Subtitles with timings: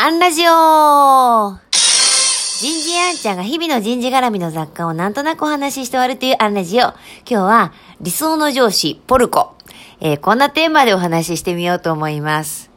[0.00, 6.82] アンラジオ人事アンちゃんが日々の人事絡みの雑貨をなんとなくお話しして終わるというアンラジオ。
[6.82, 6.94] 今
[7.26, 9.56] 日は理想の上司、ポルコ。
[9.98, 12.70] えーこんなテーマでお話ししてみようと思います。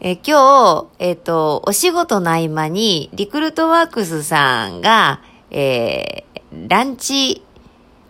[0.00, 5.20] えー今日、えっ、と、お仕事の合間に、リクルートワークスさんが、
[5.50, 6.24] え
[6.66, 7.44] ランチ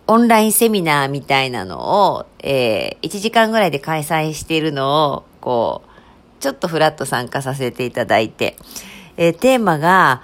[0.07, 5.90] オンラインセミナーみたいなのを、えー1時間ぐらいで開催しているのを、こう、
[6.41, 8.57] ちょっとフラッと参加させていただいて、
[9.15, 10.23] えーテーマが、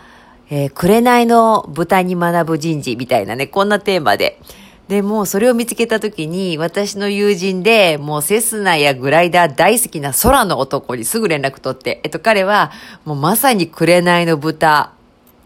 [0.49, 4.39] えー紅の豚に学ぶ人事みたいなね、こんなテーマで。
[4.87, 12.71] で、もうそれを見つけたときに、私の友人で、もうセスナやグライダー大好きな空の男にすぐ連絡取って、えっと、彼は、
[13.03, 14.93] もうまさに紅の豚、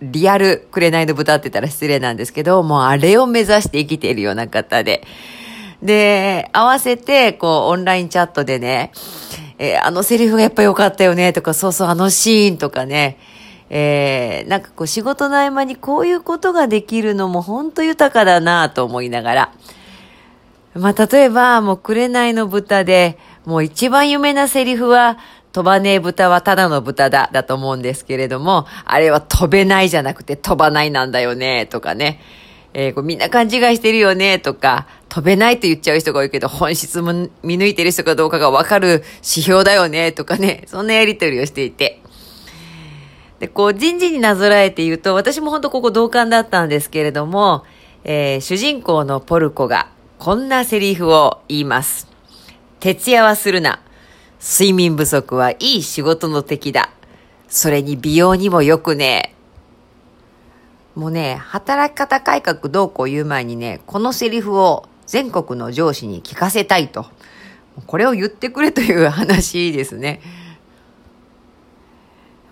[0.01, 5.03] リアル紅の豚って言ったら失礼なんですけど、もうあれを目指して生きているような方で。
[5.81, 8.91] で、合わせて、こう、オンラインチャットでね、
[9.63, 13.19] えーあのセリフがやっぱ良かったよね、とか、そうそう、あのシーンとかね、
[13.69, 19.51] えーなんかこう、仕事の合間にこういうことができるのも本当豊かだなと思いながら。
[20.73, 25.19] まあ、例えば、もう、紅の豚で、もう一番有名なセリフは、
[25.51, 32.19] 飛ばねえ豚はただの豚だ、だと思うんですけれども、あれは飛べないじゃなくて飛ばないなんだよね、とかね。
[32.73, 37.11] えーこうみんな勘違いしてるよね、とか、飛べないと言っちゃう人が多いけど、本質も
[37.43, 42.01] 見抜いてる人かどうかがわかる指標だよね、とかね、そんなやりとりをしていて。
[43.39, 47.65] で、こう、人事になぞらえて言うと、私も本当ここ同感だったんですけれども、
[48.05, 52.07] えー主人公のポルコが、こんなセリフを言います。
[52.79, 53.81] 徹夜はするな。
[54.41, 56.89] 睡眠不足はいい仕事の敵だ。
[57.49, 59.35] それに美容にも良くね
[60.95, 60.99] え。
[60.99, 67.05] もうね、働き方改革どうこう言う前にね、このセリフを全国の上司に聞かせたいと。
[67.85, 70.21] これを言ってくれという話ですね。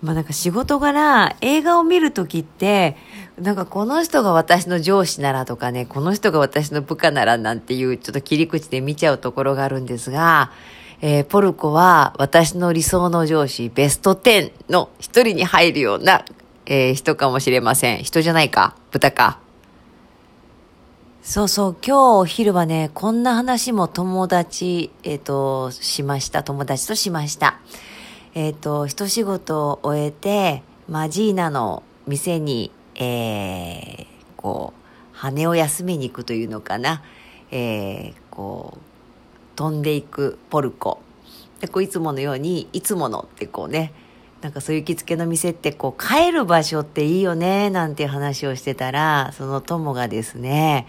[0.02, 2.98] まあなんか仕事柄、映画を見るときって、
[3.40, 10.52] なんかこの人が私の上司ならとかね、この人が私の部下ならなんていうちょっと切り口で見ちゃうところがあるんですが、
[11.00, 16.26] えーポルコは私の理想の上司ベスト10の一人に入るような、
[16.66, 18.02] えー人かもしれません。
[18.02, 19.40] 人じゃないか豚か。
[21.22, 26.42] そうそう、今日お昼はね、こんな話も友達、えっ、と、しました。
[26.42, 27.60] 友達としました。
[28.34, 34.06] えっ、と、一仕事を終えて、まあ、ジーナの店に、えー、
[34.38, 34.80] こう、
[35.12, 37.02] 羽を休めに行くというのかな。
[37.50, 41.02] えー、こう、飛んでいくポルコ。
[41.60, 43.92] で、こう、いつものように、いつものってこうね、
[44.42, 50.86] なんかそういう行きつけの店ってこう帰る場所っていいよねなんて話をしてたらその友がですね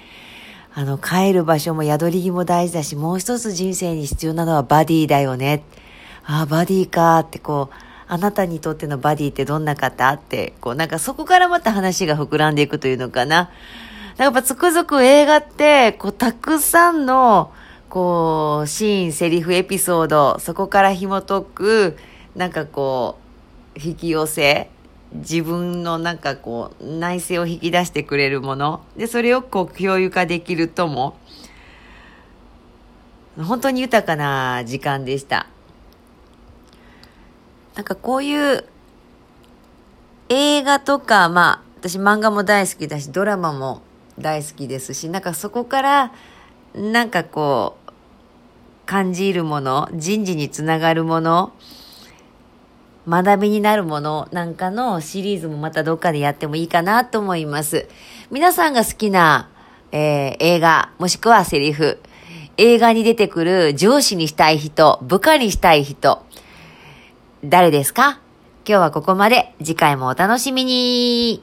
[0.73, 5.65] あの帰る場所も宿り着も大事だしもう一つ人生に必要なのはバディだよね。
[6.23, 7.75] ああバディかってこう
[8.07, 10.09] あなたにとってのバディってどんな方？
[10.13, 13.49] ってこうなんかそこからまた話が膨らんでいくというのかな。
[14.17, 17.51] やっぱつくづく映画ってこうたくさんの
[17.89, 21.97] こうシーンセリフエピソードそこから紐解く
[22.35, 23.30] なんかこう
[23.75, 24.69] 引き寄せ
[25.13, 28.81] 自分のなんかこう内省を引き出してくれるもの。
[28.95, 31.17] でそれをこう共有化できるとも
[33.37, 35.47] 本当に豊かな時間でした。
[37.75, 38.65] なんかこういう
[40.29, 43.81] 映画とかまあ私漫画も大好きだしドラマも
[44.17, 46.13] 大好きですしなんかそこから
[46.73, 47.91] なんかこう
[48.85, 51.53] 感じるもの人事につながるもの
[53.11, 57.89] 学びになるものなんかのシリーズもまたどっかでやってもいいかなと思います。
[58.31, 59.49] 皆さんが好きな、
[59.91, 61.99] えー映画、もしくはセリフ、
[62.55, 66.25] 映画に出てくる上司にしたい人、部下にしたい人、
[67.43, 68.21] 誰ですか？
[68.65, 69.53] 今日はここまで。
[69.57, 71.41] 次回もお楽しみに。